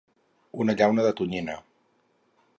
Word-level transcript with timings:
Una 0.65 0.75
llauna 0.79 1.05
de 1.09 1.13
tonyina. 1.21 1.59